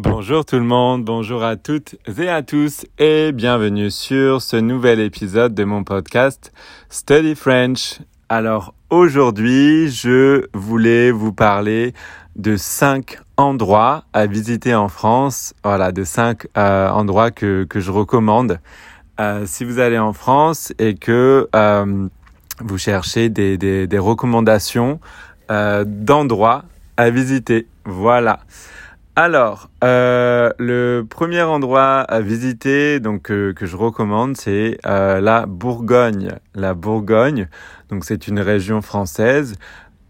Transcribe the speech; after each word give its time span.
Bonjour 0.00 0.44
tout 0.44 0.54
le 0.54 0.64
monde, 0.64 1.04
bonjour 1.04 1.42
à 1.42 1.56
toutes 1.56 1.96
et 2.20 2.28
à 2.28 2.42
tous 2.44 2.86
et 3.00 3.32
bienvenue 3.32 3.90
sur 3.90 4.40
ce 4.40 4.54
nouvel 4.54 5.00
épisode 5.00 5.56
de 5.56 5.64
mon 5.64 5.82
podcast 5.82 6.52
Study 6.88 7.34
French. 7.34 7.98
Alors 8.28 8.74
aujourd'hui, 8.90 9.90
je 9.90 10.46
voulais 10.54 11.10
vous 11.10 11.32
parler 11.32 11.94
de 12.36 12.56
cinq 12.56 13.18
endroits 13.36 14.04
à 14.12 14.26
visiter 14.26 14.72
en 14.72 14.86
France. 14.86 15.52
Voilà, 15.64 15.90
de 15.90 16.04
cinq 16.04 16.46
euh, 16.56 16.88
endroits 16.90 17.32
que, 17.32 17.64
que 17.64 17.80
je 17.80 17.90
recommande. 17.90 18.60
Euh, 19.18 19.46
si 19.46 19.64
vous 19.64 19.80
allez 19.80 19.98
en 19.98 20.12
France 20.12 20.72
et 20.78 20.94
que 20.94 21.48
euh, 21.56 22.06
vous 22.60 22.78
cherchez 22.78 23.30
des, 23.30 23.58
des, 23.58 23.88
des 23.88 23.98
recommandations 23.98 25.00
d'endroits 25.48 26.62
à 26.96 27.10
visiter. 27.10 27.66
Voilà. 27.84 28.38
Alors, 29.20 29.68
euh, 29.82 30.52
le 30.60 31.02
premier 31.02 31.42
endroit 31.42 32.02
à 32.02 32.20
visiter, 32.20 33.00
donc 33.00 33.32
euh, 33.32 33.52
que 33.52 33.66
je 33.66 33.74
recommande, 33.76 34.36
c'est 34.36 34.78
euh, 34.86 35.20
la 35.20 35.44
Bourgogne. 35.46 36.36
La 36.54 36.72
Bourgogne, 36.74 37.48
donc 37.90 38.04
c'est 38.04 38.28
une 38.28 38.38
région 38.38 38.80
française. 38.80 39.56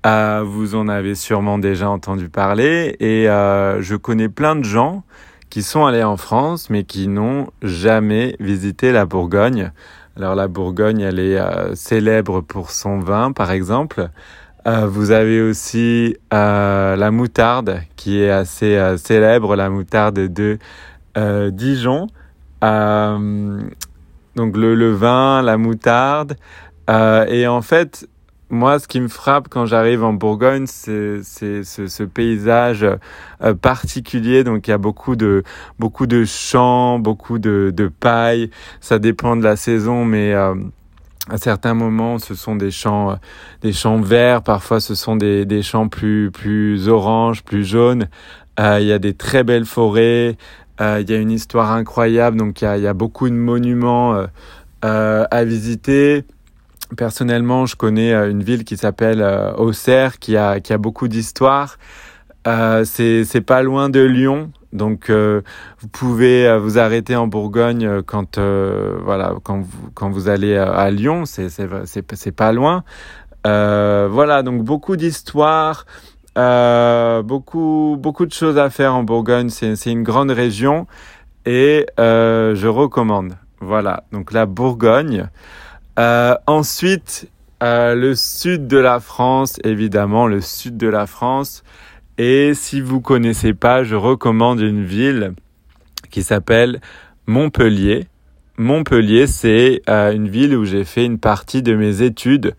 vous 0.04 0.74
en 0.74 0.88
avez 0.88 1.14
sûrement 1.14 1.56
déjà 1.56 1.88
entendu 1.88 2.28
parler 2.28 2.96
et 3.00 3.24
je 3.24 3.96
connais 3.96 4.28
plein 4.28 4.54
de 4.56 4.64
gens 4.64 5.04
qui 5.48 5.62
sont 5.62 5.86
allés 5.86 6.04
en 6.04 6.18
France 6.18 6.68
mais 6.68 6.84
qui 6.84 7.08
n'ont 7.08 7.46
jamais 7.62 8.36
visité 8.40 8.92
la 8.92 9.06
Bourgogne. 9.06 9.72
Alors 10.18 10.34
la 10.34 10.48
Bourgogne, 10.48 11.00
elle 11.00 11.18
est 11.18 11.40
célèbre 11.74 12.42
pour 12.42 12.72
son 12.72 12.98
vin, 12.98 13.32
par 13.32 13.52
exemple. 13.52 14.10
Euh, 14.68 14.86
vous 14.86 15.12
avez 15.12 15.40
aussi 15.40 16.14
euh, 16.34 16.94
la 16.94 17.10
moutarde 17.10 17.80
qui 17.96 18.20
est 18.20 18.30
assez 18.30 18.76
euh, 18.76 18.98
célèbre, 18.98 19.56
la 19.56 19.70
moutarde 19.70 20.18
de 20.18 20.58
Dijon. 21.50 22.06
donc 22.60 24.56
le, 24.56 24.92
vin, 24.92 25.40
la 25.42 25.56
moutarde. 25.56 26.36
et 26.88 27.46
en 27.46 27.62
fait, 27.62 28.06
moi, 28.50 28.78
ce 28.78 28.86
qui 28.86 29.00
me 29.00 29.08
frappe 29.08 29.48
quand 29.48 29.66
j'arrive 29.66 30.04
en 30.04 30.12
Bourgogne, 30.12 30.66
c'est 30.66 31.22
ce, 31.22 32.04
paysage 32.04 32.86
particulier. 33.62 34.44
Donc, 34.44 34.68
il 34.68 34.70
y 34.70 34.74
a 34.74 34.78
beaucoup 34.78 35.16
de 35.16 35.42
beaucoup 35.78 36.06
de 36.06 36.24
champs, 36.24 36.98
beaucoup 37.00 37.38
de, 37.40 37.72
de 37.74 37.88
paille. 37.88 38.50
Ça 38.80 38.98
dépend 39.00 39.34
de 39.34 39.42
la 39.42 39.56
saison, 39.56 40.04
mais 40.04 40.34
à 41.28 41.38
certains 41.38 41.74
moments, 41.74 42.18
ce 42.18 42.34
sont 42.34 42.56
des 42.56 42.70
champs, 42.70 43.10
euh, 43.10 43.14
des 43.62 43.72
champs 43.72 44.00
verts. 44.00 44.42
Parfois, 44.42 44.80
ce 44.80 44.94
sont 44.94 45.16
des, 45.16 45.44
des 45.44 45.62
champs 45.62 45.88
plus, 45.88 46.30
plus 46.30 46.88
orange, 46.88 47.42
plus 47.42 47.64
jaunes. 47.64 48.08
Euh, 48.58 48.78
il 48.80 48.86
y 48.86 48.92
a 48.92 48.98
des 48.98 49.14
très 49.14 49.44
belles 49.44 49.66
forêts. 49.66 50.36
Euh, 50.80 50.98
il 51.00 51.10
y 51.10 51.14
a 51.14 51.18
une 51.18 51.30
histoire 51.30 51.72
incroyable. 51.72 52.36
Donc, 52.36 52.62
il 52.62 52.64
y 52.64 52.68
a, 52.68 52.78
y 52.78 52.86
a 52.86 52.94
beaucoup 52.94 53.28
de 53.28 53.34
monuments 53.34 54.26
à 54.82 55.44
visiter. 55.44 56.24
Personnellement, 56.96 57.66
je 57.66 57.76
connais 57.76 58.14
une 58.14 58.42
ville 58.42 58.64
qui 58.64 58.76
s'appelle 58.76 59.22
Auxerre, 59.56 60.18
qui 60.18 60.36
a, 60.36 60.60
qui 60.60 60.72
a 60.72 60.78
beaucoup 60.78 61.08
d'histoire. 61.08 61.78
c'est 62.44 63.44
pas 63.44 63.62
loin 63.62 63.90
de 63.90 64.00
Lyon. 64.00 64.50
Donc 64.72 65.08
euh, 65.08 65.40
vous 65.80 65.88
pouvez 65.88 66.46
euh, 66.46 66.58
vous 66.58 66.78
arrêter 66.78 67.16
en 67.16 67.26
Bourgogne 67.26 67.86
euh, 67.86 68.02
quand 68.04 68.38
voilà 68.38 69.34
quand 69.42 69.60
vous 69.60 69.90
quand 69.94 70.10
vous 70.10 70.28
allez 70.28 70.56
à 70.56 70.90
Lyon, 70.90 71.24
c'est 71.24 71.48
c'est 71.48 72.32
pas 72.32 72.52
loin. 72.52 72.84
voilà 73.44 74.42
donc 74.42 74.62
beaucoup 74.64 74.96
d'histoires, 74.96 75.86
beaucoup 76.36 77.96
beaucoup 77.98 78.26
de 78.26 78.32
choses 78.32 78.58
à 78.58 78.68
faire 78.70 78.94
en 78.94 79.04
Bourgogne. 79.04 79.48
C'est 79.48 79.90
une 79.90 80.02
grande 80.02 80.30
région 80.30 80.86
et 81.46 81.86
je 81.98 82.66
recommande. 82.66 83.36
Voilà 83.60 84.04
donc 84.12 84.32
la 84.32 84.44
Bourgogne. 84.44 85.28
ensuite 86.46 87.30
le 87.62 88.12
sud 88.14 88.66
de 88.68 88.78
la 88.78 89.00
France 89.00 89.58
évidemment 89.64 90.26
le 90.26 90.42
sud 90.42 90.76
de 90.76 90.88
la 90.88 91.06
France. 91.06 91.62
Et 92.18 92.52
si 92.52 92.80
vous 92.80 93.00
connaissez 93.00 93.54
pas, 93.54 93.84
je 93.84 93.94
recommande 93.94 94.58
une 94.60 94.84
ville 94.84 95.34
qui 96.10 96.24
s'appelle 96.24 96.80
Montpellier. 97.26 98.08
Montpellier, 98.56 99.28
c'est 99.28 99.82
euh, 99.88 100.12
une 100.12 100.28
ville 100.28 100.56
où 100.56 100.64
j'ai 100.64 100.84
fait 100.84 101.04
une 101.04 101.20
partie 101.20 101.62
de 101.62 101.76
mes 101.76 102.02
études 102.02 102.56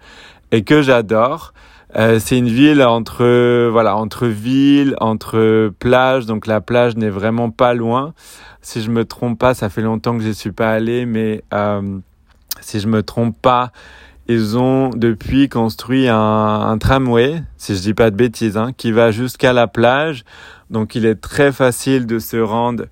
et 0.52 0.64
que 0.64 0.81
j'adore. 0.81 1.53
Euh, 1.98 2.19
c'est 2.19 2.38
une 2.38 2.48
ville 2.48 2.81
entre 2.84 3.68
voilà 3.69 3.98
entre 3.98 4.28
ville, 4.28 4.96
entre 5.02 5.74
plage. 5.78 6.25
Donc 6.25 6.48
la 6.48 6.62
plage 6.62 6.96
n'est 6.96 7.09
vraiment 7.09 7.50
pas 7.50 7.74
loin. 7.74 8.14
Si 8.62 8.81
je 8.81 8.90
me 8.90 9.03
trompe 9.03 9.38
pas, 9.38 9.53
ça 9.53 9.68
fait 9.68 9.81
longtemps 9.81 10.18
que 10.18 10.24
je 10.24 10.31
suis 10.31 10.53
pas 10.53 10.72
allé, 10.72 11.06
mais 11.06 11.44
euh, 11.53 12.00
si 12.62 12.80
je 12.80 12.88
me 12.88 13.03
trompe 13.03 13.36
pas, 13.42 13.74
ils 14.29 14.59
ont 14.59 14.91
depuis 14.91 15.50
construit 15.50 16.07
un, 16.07 16.78
tramway, 16.79 17.41
si 17.57 17.75
je 17.75 17.81
dis 17.81 17.94
pas 17.95 18.12
de 18.12 18.16
bêtises, 18.16 18.57
hein, 18.57 18.73
qui 18.78 18.91
va 18.91 19.09
jusqu'à 19.09 19.53
la 19.53 19.66
plage. 19.66 20.23
Donc 20.69 20.94
il 20.94 21.07
est 21.07 21.19
très 21.19 21.51
facile 21.51 22.06
de 22.06 22.19
se 22.19 22.38
rendre 22.38 22.85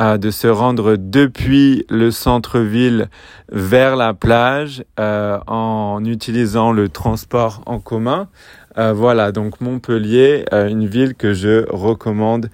euh, 0.00 0.18
de 0.18 0.30
se 0.30 0.48
rendre 0.48 0.96
depuis 0.96 1.86
le 1.88 2.10
centre-ville 2.10 3.08
vers 3.50 3.94
la 3.94 4.12
plage 4.12 4.84
euh, 4.98 5.38
en 5.46 6.04
utilisant 6.04 6.72
le 6.72 6.88
transport 6.88 7.62
en 7.64 7.78
commun. 7.78 8.28
Euh, 8.76 8.92
voilà, 8.92 9.32
donc 9.32 9.60
Montpellier, 9.60 10.44
une 10.52 10.86
ville 10.86 11.14
que 11.14 11.32
je 11.32 11.64
recommande 11.70 12.50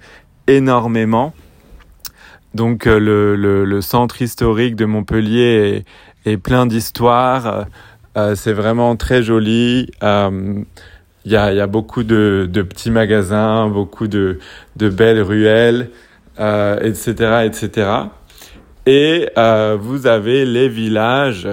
énormément. 0.47 1.33
Donc 2.53 2.85
le, 2.85 3.79
centre 3.81 4.21
historique 4.21 4.75
de 4.75 4.85
Montpellier 4.85 5.83
est, 6.25 6.31
est 6.31 6.37
plein 6.37 6.65
d'histoires. 6.65 7.65
Euh, 8.17 8.35
c'est 8.35 8.53
vraiment 8.53 8.95
très 8.95 9.23
joli. 9.23 9.87
Il 9.89 9.97
euh, 10.03 10.63
y, 11.25 11.35
a, 11.35 11.53
y, 11.53 11.59
a, 11.61 11.67
beaucoup 11.67 12.03
de, 12.03 12.49
de, 12.51 12.61
petits 12.61 12.91
magasins, 12.91 13.69
beaucoup 13.69 14.07
de, 14.07 14.39
de 14.75 14.89
belles 14.89 15.21
ruelles, 15.21 15.89
euh, 16.39 16.79
etc., 16.81 17.43
etc. 17.45 17.89
Et 18.85 19.29
euh, 19.37 19.77
vous 19.79 20.07
avez 20.07 20.45
les 20.45 20.69
villages 20.69 21.47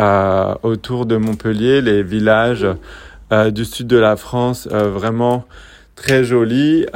euh, 0.00 0.54
autour 0.62 1.06
de 1.06 1.16
Montpellier, 1.16 1.80
les 1.80 2.02
villages 2.02 2.66
du 3.50 3.66
sud 3.66 3.88
de 3.88 3.98
la 3.98 4.16
France, 4.16 4.66
vraiment 4.68 5.44
très 5.96 6.24
jolis. 6.24 6.86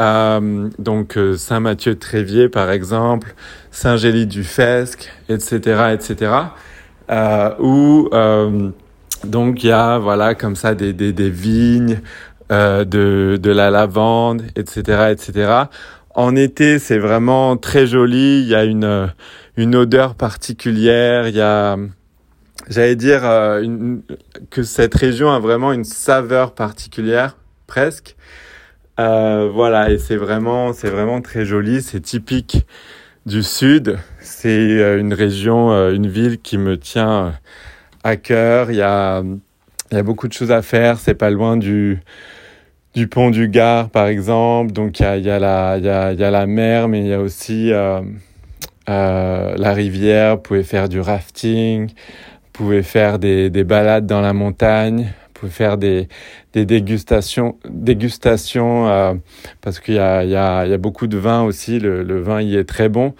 donc 0.78 1.18
Saint-Mathieu-Tréviers, 1.36 2.48
par 2.48 2.70
exemple, 2.70 3.34
Saint-Gély-du-Fesque, 3.70 5.12
etc., 5.28 5.92
etc. 5.92 6.32
où 7.58 8.08
donc 9.24 9.62
il 9.64 9.68
y 9.68 9.72
a 9.72 9.98
voilà 9.98 10.34
comme 10.34 10.56
ça 10.56 10.74
des, 10.74 10.92
des, 10.92 11.12
des 11.12 11.30
vignes, 11.30 12.00
euh, 12.50 12.84
de, 12.84 13.38
de 13.40 13.50
la 13.50 13.70
lavande, 13.70 14.42
etc., 14.56 15.12
etc. 15.12 15.64
En 16.14 16.36
été, 16.36 16.78
c'est 16.78 16.98
vraiment 16.98 17.56
très 17.56 17.86
joli. 17.86 18.42
Il 18.42 18.48
y 18.48 18.54
a 18.54 18.64
une 18.64 19.10
une 19.56 19.76
odeur 19.76 20.14
particulière. 20.14 21.28
Il 21.28 21.34
y 21.36 21.40
a, 21.40 21.76
j'allais 22.68 22.96
dire 22.96 23.24
euh, 23.24 23.62
une, 23.62 24.02
que 24.50 24.62
cette 24.62 24.94
région 24.94 25.30
a 25.30 25.38
vraiment 25.38 25.72
une 25.72 25.84
saveur 25.84 26.54
particulière, 26.54 27.36
presque. 27.66 28.16
Euh, 29.00 29.50
voilà, 29.52 29.90
et 29.90 29.98
c'est 29.98 30.16
vraiment 30.16 30.72
c'est 30.72 30.90
vraiment 30.90 31.20
très 31.22 31.44
joli. 31.44 31.82
C'est 31.82 32.00
typique 32.00 32.66
du 33.26 33.42
sud. 33.42 33.98
C'est 34.20 34.48
euh, 34.48 34.98
une 34.98 35.14
région, 35.14 35.72
euh, 35.72 35.94
une 35.94 36.08
ville 36.08 36.38
qui 36.40 36.58
me 36.58 36.78
tient 36.78 37.34
à 38.04 38.16
cœur. 38.16 38.70
Il 38.70 38.76
y 38.76 38.82
a, 38.82 39.22
il 39.90 39.96
y 39.96 39.98
a 39.98 40.02
beaucoup 40.02 40.28
de 40.28 40.32
choses 40.32 40.52
à 40.52 40.62
faire. 40.62 40.98
C'est 40.98 41.14
pas 41.14 41.30
loin 41.30 41.56
du, 41.56 42.00
du 42.94 43.06
pont 43.08 43.30
du 43.30 43.48
Gard, 43.48 43.90
par 43.90 44.06
exemple. 44.06 44.72
Donc, 44.72 45.00
il 45.00 45.02
y 45.02 45.06
a, 45.06 45.16
il 45.16 45.24
y 45.24 45.30
a, 45.30 45.38
la, 45.38 45.76
il 45.78 45.84
y 45.84 45.88
a, 45.88 46.12
il 46.12 46.20
y 46.20 46.24
a 46.24 46.30
la 46.30 46.46
mer, 46.46 46.88
mais 46.88 47.00
il 47.00 47.06
y 47.06 47.12
a 47.14 47.20
aussi 47.20 47.72
euh, 47.72 48.00
euh, 48.88 49.54
la 49.56 49.72
rivière. 49.72 50.36
Vous 50.36 50.42
pouvez 50.42 50.62
faire 50.64 50.88
du 50.88 51.00
rafting. 51.00 51.88
Vous 51.88 52.50
pouvez 52.52 52.82
faire 52.82 53.18
des, 53.18 53.50
des 53.50 53.64
balades 53.64 54.06
dans 54.06 54.20
la 54.20 54.32
montagne. 54.32 55.12
Vous 55.26 55.48
pouvez 55.48 55.52
faire 55.52 55.76
des, 55.76 56.08
des 56.52 56.64
dégustations, 56.64 57.56
dégustations 57.68 58.88
euh, 58.88 59.14
parce 59.60 59.80
qu'il 59.80 59.94
y 59.94 59.98
a, 59.98 60.22
il 60.22 60.30
y, 60.30 60.36
a, 60.36 60.64
il 60.64 60.70
y 60.70 60.74
a 60.74 60.78
beaucoup 60.78 61.08
de 61.08 61.18
vin 61.18 61.42
aussi. 61.42 61.80
Le, 61.80 62.04
le 62.04 62.20
vin 62.20 62.40
y 62.40 62.56
est 62.56 62.64
très 62.64 62.88
bon. 62.88 63.14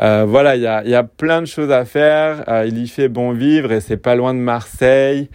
Euh, 0.00 0.24
voilà, 0.26 0.56
il 0.56 0.62
y 0.62 0.66
a, 0.66 0.84
y 0.84 0.94
a, 0.94 1.04
plein 1.04 1.40
de 1.40 1.46
choses 1.46 1.70
à 1.70 1.84
faire. 1.84 2.44
Euh, 2.48 2.64
il 2.66 2.78
y 2.78 2.88
fait 2.88 3.08
bon 3.08 3.32
vivre 3.32 3.72
et 3.72 3.80
c'est 3.80 3.96
pas 3.96 4.14
loin 4.14 4.34
de 4.34 4.38
Marseille. 4.38 5.28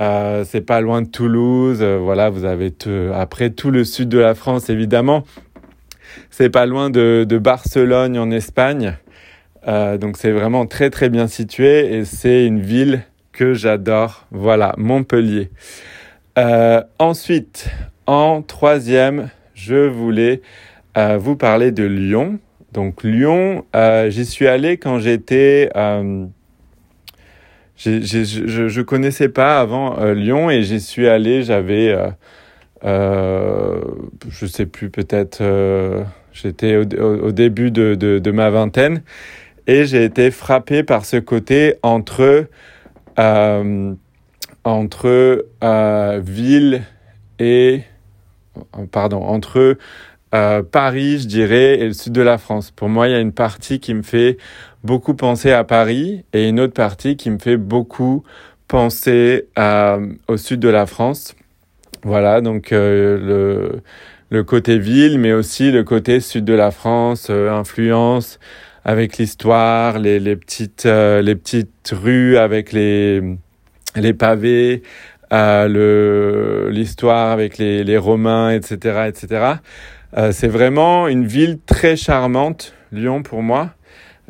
Euh, 0.00 0.44
c'est 0.44 0.60
pas 0.60 0.80
loin 0.80 1.02
de 1.02 1.08
Toulouse. 1.08 1.78
Euh, 1.80 1.98
voilà, 1.98 2.30
vous 2.30 2.44
avez 2.44 2.72
après 3.14 3.50
tout 3.50 3.70
le 3.70 3.84
sud 3.84 4.08
de 4.08 4.18
la 4.18 4.34
France 4.34 4.68
évidemment. 4.68 5.24
C'est 6.30 6.50
pas 6.50 6.66
loin 6.66 6.90
de, 6.90 7.24
de, 7.28 7.38
Barcelone 7.38 8.18
en 8.18 8.30
Espagne. 8.30 8.96
Euh, 9.66 9.96
donc 9.96 10.16
c'est 10.16 10.32
vraiment 10.32 10.66
très 10.66 10.90
très 10.90 11.08
bien 11.08 11.26
situé 11.26 11.94
et 11.94 12.04
c'est 12.04 12.44
une 12.44 12.60
ville 12.60 13.02
que 13.32 13.54
j'adore. 13.54 14.26
Voilà, 14.30 14.74
Montpellier. 14.76 15.50
ensuite, 16.98 17.68
en 18.06 18.42
troisième, 18.42 19.30
je 19.54 19.86
voulais 19.86 20.42
vous 20.96 21.36
parler 21.36 21.72
de 21.72 21.84
Lyon. 21.84 22.38
Donc 22.74 23.02
Lyon, 23.04 23.64
j'y 24.08 24.26
suis 24.26 24.46
allé 24.46 24.76
quand 24.76 24.98
j'étais 24.98 25.70
je, 27.76 28.78
ne 28.78 28.82
connaissais 28.82 29.28
pas 29.28 29.60
avant 29.60 29.98
euh, 29.98 30.14
Lyon 30.14 30.50
et 30.50 30.62
j'y 30.62 30.80
suis 30.80 31.08
allé, 31.08 31.42
j'avais, 31.42 31.88
euh, 31.88 32.08
euh, 32.84 33.80
je 34.28 34.46
sais 34.46 34.66
plus, 34.66 34.90
peut-être, 34.90 35.40
euh, 35.40 36.04
j'étais 36.32 36.76
au, 36.76 37.32
début 37.32 37.70
de, 37.70 37.94
de, 37.94 38.18
de, 38.18 38.30
ma 38.30 38.50
vingtaine 38.50 39.02
et 39.66 39.86
j'ai 39.86 40.04
été 40.04 40.30
frappé 40.30 40.82
par 40.82 41.04
ce 41.04 41.16
côté 41.16 41.76
entre, 41.82 42.46
entre 44.64 45.46
ville 46.20 46.82
et, 47.38 47.82
pardon, 48.92 49.22
entre 49.22 49.76
Paris, 50.70 51.20
je 51.20 51.28
dirais, 51.28 51.78
et 51.78 51.86
le 51.86 51.92
sud 51.92 52.12
de 52.12 52.22
la 52.22 52.38
France. 52.38 52.70
Pour 52.70 52.88
moi, 52.88 53.08
il 53.08 53.12
y 53.12 53.14
a 53.14 53.20
une 53.20 53.32
partie 53.32 53.78
qui 53.78 53.94
me 53.94 54.02
fait 54.02 54.36
beaucoup 54.82 55.14
penser 55.14 55.52
à 55.52 55.64
Paris 55.64 56.24
et 56.32 56.48
une 56.48 56.60
autre 56.60 56.74
partie 56.74 57.16
qui 57.16 57.30
me 57.30 57.38
fait 57.38 57.56
beaucoup 57.56 58.24
penser 58.68 59.46
à, 59.56 59.98
au 60.28 60.36
sud 60.36 60.60
de 60.60 60.68
la 60.68 60.86
France. 60.86 61.34
Voilà, 62.02 62.40
donc 62.40 62.72
euh, 62.72 63.18
le, 63.18 63.80
le 64.30 64.44
côté 64.44 64.78
ville, 64.78 65.18
mais 65.18 65.32
aussi 65.32 65.70
le 65.70 65.84
côté 65.84 66.20
sud 66.20 66.44
de 66.44 66.52
la 66.52 66.70
France, 66.70 67.28
euh, 67.30 67.50
influence 67.50 68.38
avec 68.84 69.16
l'histoire, 69.16 69.98
les, 69.98 70.20
les 70.20 70.36
petites 70.36 70.84
euh, 70.84 71.22
les 71.22 71.34
petites 71.34 71.92
rues 71.92 72.36
avec 72.36 72.72
les 72.72 73.22
les 73.96 74.12
pavés, 74.12 74.82
le 75.30 76.68
l'histoire 76.70 77.30
avec 77.30 77.58
les, 77.58 77.84
les 77.84 77.96
Romains, 77.96 78.50
etc., 78.50 79.08
etc. 79.08 79.54
c'est 80.30 80.48
vraiment 80.48 81.08
une 81.08 81.26
ville 81.26 81.58
très 81.66 81.96
charmante, 81.96 82.74
Lyon 82.92 83.22
pour 83.22 83.42
moi. 83.42 83.74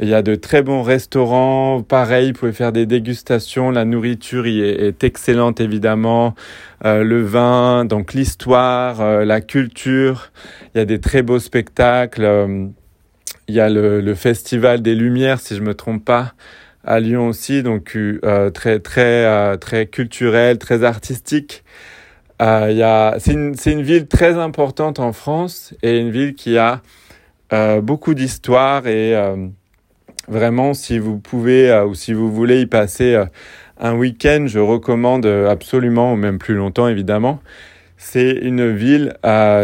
Il 0.00 0.08
y 0.08 0.14
a 0.14 0.22
de 0.22 0.34
très 0.34 0.62
bons 0.62 0.82
restaurants. 0.82 1.82
Pareil, 1.82 2.32
vous 2.32 2.38
pouvez 2.40 2.52
faire 2.52 2.72
des 2.72 2.84
dégustations. 2.84 3.70
La 3.70 3.84
nourriture 3.84 4.44
y 4.46 4.60
est, 4.60 5.04
excellente, 5.04 5.60
évidemment. 5.60 6.34
Euh, 6.84 7.04
le 7.04 7.22
vin, 7.22 7.84
donc 7.84 8.12
l'histoire, 8.12 9.00
euh, 9.00 9.24
la 9.24 9.40
culture. 9.40 10.32
Il 10.74 10.78
y 10.78 10.80
a 10.80 10.84
des 10.84 11.00
très 11.00 11.22
beaux 11.22 11.38
spectacles. 11.38 12.24
Euh, 12.24 12.66
il 13.46 13.54
y 13.54 13.60
a 13.60 13.68
le, 13.68 14.00
le, 14.00 14.14
Festival 14.16 14.82
des 14.82 14.96
Lumières, 14.96 15.38
si 15.38 15.54
je 15.54 15.60
me 15.60 15.74
trompe 15.74 16.04
pas, 16.04 16.32
à 16.82 16.98
Lyon 16.98 17.28
aussi. 17.28 17.62
Donc, 17.62 17.96
très, 18.54 18.80
très, 18.80 19.58
très 19.58 19.86
culturel, 19.86 20.58
très 20.58 20.82
artistique. 20.82 21.62
A, 22.38 23.14
c'est 23.18 23.32
une, 23.32 23.82
ville 23.82 24.06
très 24.06 24.38
importante 24.38 24.98
en 24.98 25.12
France 25.12 25.74
et 25.82 25.98
une 25.98 26.10
ville 26.10 26.34
qui 26.34 26.58
a 26.58 26.82
beaucoup 27.82 28.14
d'histoire 28.14 28.86
et 28.86 29.14
Vraiment, 30.28 30.72
si 30.72 30.98
vous 30.98 31.18
pouvez 31.18 31.70
euh, 31.70 31.84
ou 31.84 31.94
si 31.94 32.14
vous 32.14 32.32
voulez 32.32 32.62
y 32.62 32.66
passer 32.66 33.14
euh, 33.14 33.26
un 33.78 33.94
week-end, 33.94 34.44
je 34.46 34.58
recommande 34.58 35.26
euh, 35.26 35.50
absolument, 35.50 36.14
ou 36.14 36.16
même 36.16 36.38
plus 36.38 36.54
longtemps 36.54 36.88
évidemment. 36.88 37.40
C'est 37.96 38.30
une 38.30 38.70
ville 38.74 39.16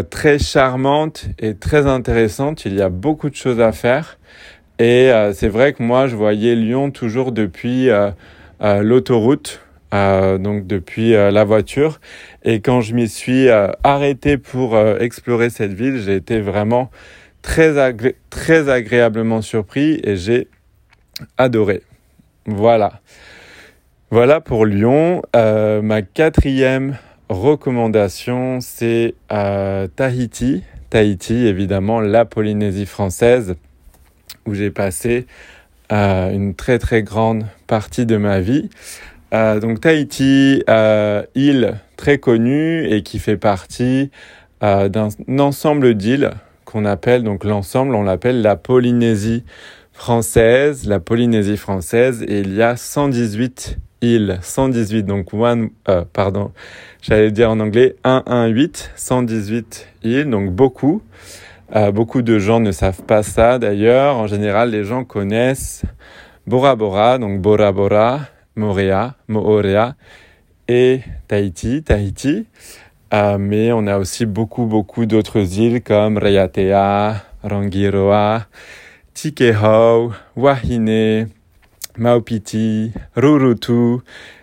très 0.08 0.38
charmante 0.38 1.26
et 1.38 1.56
très 1.56 1.86
intéressante. 1.86 2.64
Il 2.64 2.74
y 2.74 2.80
a 2.80 2.88
beaucoup 2.88 3.28
de 3.28 3.34
choses 3.34 3.60
à 3.60 3.72
faire. 3.72 4.18
Et 4.78 5.10
c'est 5.34 5.48
vrai 5.48 5.74
que 5.74 5.82
moi, 5.82 6.06
je 6.06 6.16
voyais 6.16 6.54
Lyon 6.54 6.90
toujours 6.90 7.32
depuis 7.32 7.90
l'autoroute, 8.62 9.60
donc 9.92 10.66
depuis 10.66 11.12
la 11.12 11.44
voiture. 11.44 12.00
Et 12.44 12.60
quand 12.60 12.80
je 12.80 12.94
m'y 12.94 13.08
suis 13.08 13.48
arrêté 13.82 14.38
pour 14.38 14.78
explorer 14.78 15.50
cette 15.50 15.72
ville, 15.72 16.00
j'ai 16.00 16.16
été 16.16 16.40
vraiment 16.40 16.90
très, 17.42 17.94
très 18.30 18.68
agréablement 18.68 19.42
surpris 19.42 20.00
et 20.04 20.16
j'ai 20.16 20.48
adoré. 21.38 21.82
Voilà. 22.46 23.00
Voilà 24.10 24.40
pour 24.40 24.66
Lyon. 24.66 25.22
Euh, 25.36 25.82
ma 25.82 26.02
quatrième 26.02 26.98
recommandation, 27.28 28.58
c'est 28.60 29.14
euh, 29.30 29.86
Tahiti. 29.86 30.64
Tahiti, 30.90 31.46
évidemment, 31.46 32.00
la 32.00 32.24
Polynésie 32.24 32.86
française, 32.86 33.54
où 34.46 34.54
j'ai 34.54 34.72
passé 34.72 35.26
euh, 35.92 36.32
une 36.32 36.56
très 36.56 36.80
très 36.80 37.04
grande 37.04 37.46
partie 37.68 38.04
de 38.04 38.16
ma 38.16 38.40
vie. 38.40 38.68
Donc 39.32 39.80
Tahiti, 39.80 40.62
île 41.34 41.74
très 41.96 42.18
connue 42.18 42.86
et 42.88 43.02
qui 43.02 43.18
fait 43.18 43.36
partie 43.36 44.10
d'un 44.60 45.08
ensemble 45.38 45.94
d'îles 45.94 46.32
qu'on 46.64 46.84
appelle, 46.84 47.22
donc 47.22 47.44
l'ensemble, 47.44 47.94
on 47.94 48.02
l'appelle 48.02 48.42
la 48.42 48.56
Polynésie 48.56 49.44
française, 49.92 50.86
la 50.86 51.00
Polynésie 51.00 51.56
française, 51.56 52.22
et 52.26 52.40
il 52.40 52.54
y 52.54 52.62
a 52.62 52.76
118 52.76 53.78
îles, 54.02 54.38
118, 54.40 55.02
donc 55.02 55.34
one, 55.34 55.70
euh, 55.88 56.04
pardon, 56.10 56.52
j'allais 57.02 57.30
dire 57.30 57.50
en 57.50 57.60
anglais 57.60 57.96
118, 58.04 58.92
118 58.96 59.88
îles, 60.04 60.30
donc 60.30 60.50
beaucoup. 60.50 61.02
Euh, 61.76 61.92
beaucoup 61.92 62.22
de 62.22 62.38
gens 62.38 62.60
ne 62.60 62.72
savent 62.72 63.02
pas 63.02 63.22
ça 63.22 63.58
d'ailleurs. 63.58 64.16
En 64.16 64.26
général, 64.26 64.70
les 64.70 64.84
gens 64.84 65.04
connaissent 65.04 65.82
Bora 66.46 66.74
Bora, 66.74 67.18
donc 67.18 67.40
Bora 67.40 67.70
Bora, 67.70 68.20
Morea, 68.56 69.14
Moorea 69.28 69.94
et 70.68 71.00
Tahiti, 71.28 71.82
Tahiti. 71.82 72.46
Euh, 73.12 73.38
mais 73.38 73.72
on 73.72 73.86
a 73.88 73.98
aussi 73.98 74.24
beaucoup, 74.24 74.66
beaucoup 74.66 75.04
d'autres 75.04 75.58
îles 75.58 75.82
comme 75.82 76.16
Raiatea, 76.16 77.16
Rangiroa, 77.42 78.46
Tikehau, 79.14 80.12
Wahine, 80.36 81.28
Maupiti, 81.98 82.92
Rurutu, 83.16 83.98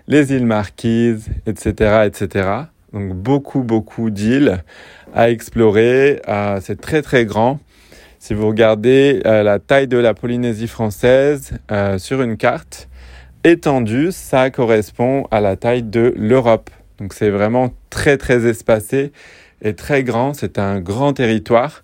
les 0.07 0.33
îles 0.33 0.45
Marquises, 0.45 1.29
etc., 1.45 2.03
etc. 2.05 2.49
Donc 2.91 3.13
beaucoup, 3.13 3.63
beaucoup 3.63 4.09
d'îles 4.09 4.63
à 5.13 5.29
explorer. 5.29 6.21
Euh, 6.27 6.59
c'est 6.61 6.81
très, 6.81 7.01
très 7.01 7.25
grand. 7.25 7.59
Si 8.19 8.33
vous 8.33 8.47
regardez 8.47 9.21
euh, 9.25 9.43
la 9.43 9.59
taille 9.59 9.87
de 9.87 9.97
la 9.97 10.13
Polynésie 10.13 10.67
française 10.67 11.53
sur 11.99 12.21
une 12.21 12.35
carte 12.35 12.89
étendue, 13.43 14.11
ça 14.11 14.49
correspond 14.49 15.25
à 15.31 15.41
la 15.41 15.55
taille 15.55 15.83
de 15.83 16.13
l'Europe. 16.17 16.69
Donc 16.99 17.13
c'est 17.13 17.29
vraiment 17.29 17.73
très 17.89 18.17
très 18.17 18.47
espacé 18.47 19.11
et 19.61 19.73
très 19.73 20.03
grand. 20.03 20.33
C'est 20.33 20.59
un 20.59 20.79
grand 20.79 21.13
territoire. 21.13 21.83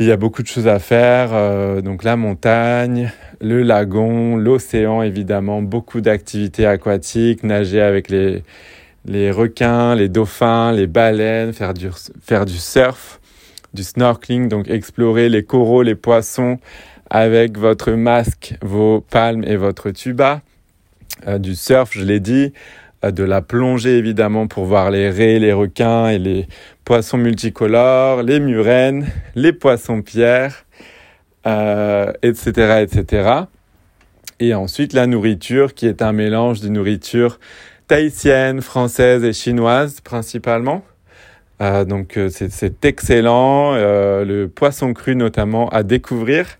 Il 0.00 0.06
y 0.06 0.12
a 0.12 0.16
beaucoup 0.16 0.42
de 0.42 0.48
choses 0.48 0.68
à 0.68 0.78
faire. 0.78 1.30
Euh, 1.32 1.80
donc 1.80 2.04
la 2.04 2.16
montagne, 2.16 3.12
le 3.40 3.62
lagon, 3.62 4.36
l'océan 4.36 5.02
évidemment, 5.02 5.62
beaucoup 5.62 6.00
d'activités 6.00 6.66
aquatiques, 6.66 7.42
nager 7.42 7.80
avec 7.80 8.08
les, 8.08 8.42
les 9.06 9.30
requins, 9.30 9.94
les 9.94 10.08
dauphins, 10.08 10.72
les 10.72 10.86
baleines, 10.86 11.52
faire 11.52 11.74
du, 11.74 11.88
faire 12.22 12.44
du 12.44 12.56
surf, 12.56 13.20
du 13.74 13.82
snorkeling, 13.82 14.48
donc 14.48 14.68
explorer 14.68 15.28
les 15.28 15.44
coraux, 15.44 15.82
les 15.82 15.94
poissons 15.94 16.58
avec 17.10 17.58
votre 17.58 17.92
masque, 17.92 18.54
vos 18.62 19.00
palmes 19.00 19.44
et 19.44 19.56
votre 19.56 19.90
tuba. 19.90 20.42
Euh, 21.26 21.38
du 21.38 21.54
surf, 21.54 21.90
je 21.92 22.04
l'ai 22.04 22.20
dit, 22.20 22.52
de 23.02 23.22
la 23.22 23.42
plongée 23.42 23.96
évidemment 23.96 24.46
pour 24.46 24.64
voir 24.64 24.90
les 24.90 25.10
raies, 25.10 25.38
les 25.38 25.52
requins 25.52 26.08
et 26.08 26.18
les 26.18 26.48
poissons 26.84 27.18
multicolores, 27.18 28.22
les 28.22 28.40
murènes, 28.40 29.06
les 29.34 29.52
poissons 29.52 30.02
pierres, 30.02 30.64
euh, 31.46 32.12
etc., 32.22 32.82
etc. 32.82 33.30
Et 34.40 34.54
ensuite 34.54 34.92
la 34.92 35.06
nourriture 35.06 35.74
qui 35.74 35.86
est 35.86 36.02
un 36.02 36.12
mélange 36.12 36.60
de 36.60 36.68
nourriture 36.68 37.38
tahitienne, 37.88 38.60
française 38.60 39.24
et 39.24 39.32
chinoise 39.32 40.00
principalement. 40.00 40.84
Euh, 41.60 41.84
donc 41.84 42.16
euh, 42.16 42.28
c'est 42.30 42.84
excellent, 42.84 43.74
euh, 43.74 44.24
le 44.24 44.48
poisson 44.48 44.92
cru 44.92 45.16
notamment 45.16 45.68
à 45.70 45.82
découvrir 45.82 46.58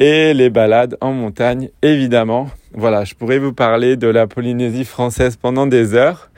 et 0.00 0.34
les 0.34 0.50
balades 0.50 0.98
en 1.00 1.12
montagne 1.12 1.70
évidemment 1.80 2.50
voilà, 2.74 3.04
je 3.04 3.14
pourrais 3.14 3.38
vous 3.38 3.52
parler 3.52 3.96
de 3.96 4.08
la 4.08 4.26
Polynésie 4.26 4.84
française 4.84 5.36
pendant 5.36 5.66
des 5.66 5.94
heures. 5.94 6.30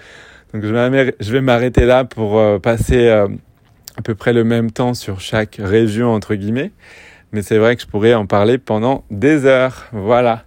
Donc 0.53 0.65
je 0.65 1.33
vais 1.33 1.41
m'arrêter 1.41 1.87
là 1.87 2.05
pour 2.05 2.39
euh, 2.39 2.59
passer 2.59 3.09
euh, 3.09 3.29
à 3.97 4.03
peu 4.03 4.15
près 4.15 4.33
le 4.33 4.45
même 4.45 4.71
temps 4.71 4.95
sur 4.95 5.21
chaque 5.21 5.59
région 5.61 6.13
entre 6.13 6.35
guillemets. 6.35 6.71
Mais 7.33 7.43
c'est 7.43 7.59
vrai 7.59 7.77
que 7.77 7.83
je 7.83 7.87
pourrais 7.87 8.15
en 8.15 8.27
parler 8.27 8.59
pendant 8.59 9.05
des 9.11 9.45
heures. 9.45 9.87
Voilà. 9.93 10.45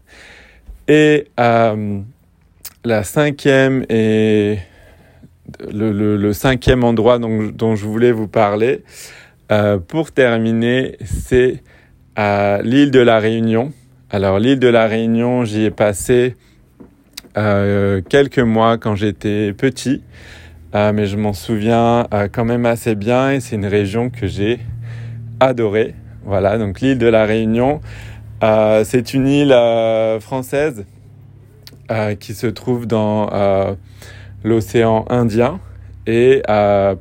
Et 0.87 1.27
euh, 1.39 1.99
la 2.83 3.03
cinquième 3.03 3.85
et 3.89 4.59
le, 5.69 6.33
cinquième 6.33 6.83
endroit 6.83 7.19
dont, 7.19 7.43
dont, 7.43 7.75
je 7.75 7.85
voulais 7.85 8.11
vous 8.11 8.27
parler, 8.27 8.83
pour 9.87 10.11
terminer, 10.11 10.97
c'est 11.03 11.61
l'île 12.17 12.91
de 12.91 12.99
la 12.99 13.19
Réunion. 13.19 13.71
Alors 14.13 14.37
l'île 14.37 14.59
de 14.59 14.67
la 14.67 14.85
Réunion, 14.85 15.43
j'y 15.43 15.63
ai 15.63 15.71
passé 15.71 16.35
euh, 17.35 17.99
quelques 18.07 18.37
mois 18.37 18.77
quand 18.77 18.95
j'étais 18.95 19.53
petit, 19.53 20.03
euh, 20.75 20.93
mais 20.93 21.07
je 21.07 21.17
m'en 21.17 21.33
souviens 21.33 22.05
euh, 22.13 22.27
quand 22.31 22.45
même 22.45 22.67
assez 22.67 22.93
bien 22.93 23.31
et 23.31 23.39
c'est 23.39 23.55
une 23.55 23.65
région 23.65 24.11
que 24.11 24.27
j'ai 24.27 24.59
adorée. 25.39 25.95
Voilà, 26.25 26.59
donc 26.59 26.79
l'île 26.79 26.99
de 26.99 27.07
la 27.07 27.25
Réunion, 27.25 27.81
c'est 28.83 29.15
une 29.15 29.27
île 29.27 29.55
française 30.21 30.85
qui 32.19 32.35
se 32.35 32.45
trouve 32.45 32.85
dans 32.85 33.31
l'océan 34.43 35.05
Indien. 35.09 35.59
Et 36.05 36.43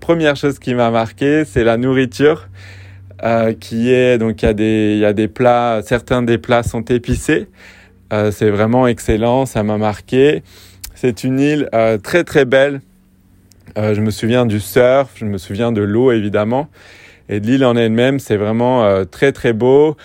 première 0.01 0.37
chose 0.37 0.59
qui 0.59 0.75
m'a 0.75 0.91
marqué, 0.91 1.45
c'est 1.45 1.63
la 1.63 1.77
nourriture. 1.77 2.49
Euh, 3.25 3.53
qui 3.53 3.93
est 3.93 4.19
donc 4.19 4.43
il 4.43 4.47
y 4.47 4.49
a 4.49 4.53
des 4.53 4.95
il 4.95 4.99
y 4.99 5.05
a 5.05 5.13
des 5.13 5.29
plats 5.29 5.81
certains 5.85 6.23
des 6.23 6.39
plats 6.39 6.65
sont 6.65 6.83
épicés. 6.83 7.47
Euh, 8.13 8.33
c'est 8.33 8.51
vraiment 8.51 8.89
excellent 8.89 9.47
ça 9.47 9.63
m'a 9.63 9.79
marqué. 9.79 10.43
C'est 10.97 11.23
une 11.23 11.39
île 11.39 11.69
euh, 11.73 11.99
très 11.99 12.25
très 12.25 12.45
belle. 12.45 12.81
Euh, 13.79 13.95
je 13.95 14.01
me 14.01 14.11
souviens 14.11 14.45
du 14.45 14.59
surf 14.59 15.13
je 15.15 15.25
me 15.25 15.39
souviens 15.39 15.71
de 15.71 15.83
l'eau 15.83 16.11
évidemment. 16.11 16.69
Et 17.29 17.39
de 17.39 17.47
l'île 17.47 17.65
en 17.65 17.77
elle-même 17.77 18.19
c'est 18.19 18.37
vraiment 18.37 18.85
euh, 18.85 19.05
très 19.05 19.31
très 19.31 19.53
beau. 19.53 19.97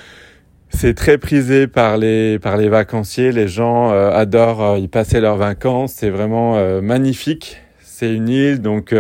C'est 0.70 0.94
très 0.94 1.18
prisé 1.18 1.66
par 1.66 1.98
les 1.98 2.38
par 2.38 2.56
les 2.56 2.70
vacanciers. 2.70 3.32
Les 3.32 3.48
gens 3.48 3.90
adorent 3.90 4.78
y 4.78 4.88
passer 4.88 5.22
leurs 5.22 5.38
vacances. 5.38 5.94
C'est 5.94 6.10
vraiment 6.10 6.82
magnifique. 6.82 7.58
C'est 7.80 8.14
une 8.14 8.28
île 8.28 8.62
donc 8.62 8.94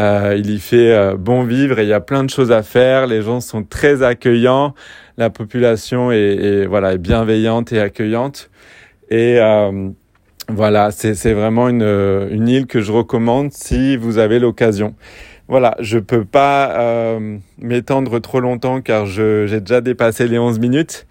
euh, 0.00 0.34
il 0.38 0.50
y 0.50 0.58
fait 0.58 0.92
euh, 0.92 1.16
bon 1.16 1.44
vivre 1.44 1.78
et 1.78 1.82
il 1.82 1.88
y 1.88 1.92
a 1.92 2.00
plein 2.00 2.24
de 2.24 2.30
choses 2.30 2.52
à 2.52 2.62
faire. 2.62 3.06
Les 3.06 3.22
gens 3.22 3.40
sont 3.40 3.62
très 3.62 4.02
accueillants. 4.02 4.74
La 5.18 5.30
population 5.30 6.10
est, 6.10 6.18
est 6.18 6.66
voilà 6.66 6.94
est 6.94 6.98
bienveillante 6.98 7.72
et 7.72 7.80
accueillante. 7.80 8.50
Et 9.10 9.38
euh, 9.38 9.90
voilà, 10.48 10.90
c'est 10.90 11.34
vraiment 11.34 11.68
une, 11.68 11.82
une 12.30 12.48
île 12.48 12.66
que 12.66 12.80
je 12.80 12.92
recommande 12.92 13.52
si 13.52 13.96
vous 13.96 14.18
avez 14.18 14.38
l'occasion. 14.38 14.94
Voilà, 15.50 15.74
je 15.80 15.98
peux 15.98 16.24
pas 16.24 16.78
euh, 16.78 17.38
m'étendre 17.58 18.20
trop 18.20 18.38
longtemps 18.38 18.80
car 18.80 19.06
j'ai 19.06 19.60
déjà 19.60 19.80
dépassé 19.80 20.28
les 20.28 20.38
11 20.38 20.60
minutes, 20.60 21.08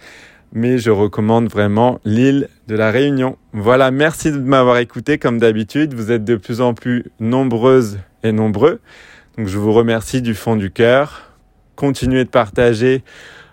mais 0.51 0.77
je 0.77 0.91
recommande 0.91 1.50
vraiment 1.50 2.00
l'île 2.06 2.50
de 2.68 2.75
la 2.75 2.91
Réunion. 2.91 3.38
Voilà, 3.53 3.91
merci 3.91 4.32
de 4.32 4.38
m'avoir 4.38 4.77
écouté 4.77 5.18
comme 5.18 5.39
d'habitude. 5.39 5.94
Vous 5.94 6.12
êtes 6.12 6.24
de 6.24 6.36
plus 6.36 6.62
en 6.62 6.74
plus 6.74 7.06
nombreuses 7.20 8.00
et 8.24 8.32
nombreux. 8.32 8.79
Donc 9.38 9.48
je 9.48 9.58
vous 9.58 9.74
remercie 9.74 10.22
du 10.22 10.34
fond 10.34 10.56
du 10.56 10.72
cœur. 10.72 11.32
Continuez 11.75 12.25
de 12.25 12.29
partager 12.29 13.03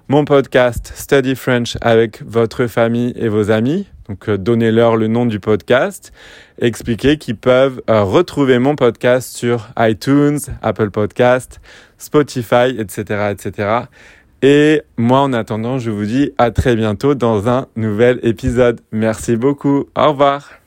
mon 0.09 0.25
podcast 0.25 0.93
Study 0.95 1.35
French 1.35 1.76
avec 1.81 2.23
votre 2.25 2.67
famille 2.67 3.12
et 3.17 3.29
vos 3.29 3.50
amis. 3.50 3.87
Donc 4.09 4.29
euh, 4.29 4.38
donnez-leur 4.38 4.97
le 4.97 5.09
nom 5.09 5.26
du 5.26 5.41
podcast. 5.41 6.12
Expliquez 6.61 7.19
qu'ils 7.19 7.37
peuvent 7.37 7.83
euh, 7.91 8.03
retrouver 8.03 8.59
mon 8.59 8.76
podcast 8.76 9.37
sur 9.37 9.69
iTunes, 9.79 10.38
Apple 10.62 10.91
Podcast, 10.91 11.61
Spotify, 11.99 12.76
etc., 12.79 13.33
etc. 13.33 13.69
Et 14.49 14.83
moi, 14.97 15.23
en 15.23 15.33
attendant, 15.33 15.81
je 15.81 15.91
vous 15.91 16.05
dis 16.05 16.31
à 16.38 16.53
très 16.53 16.76
bientôt 16.76 17.17
dans 17.17 17.49
un 17.49 17.67
nouvel 17.75 18.21
épisode. 18.23 18.81
Merci 18.93 19.35
beaucoup. 19.35 19.87
Au 19.97 20.11
revoir. 20.11 20.61